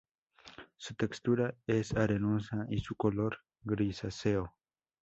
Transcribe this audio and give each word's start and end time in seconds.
Su 0.77 0.95
textura 0.95 1.53
es 1.67 1.93
arenosa 1.93 2.65
y 2.71 2.79
su 2.79 2.95
color 2.95 3.37
grisáceo. 3.61 4.51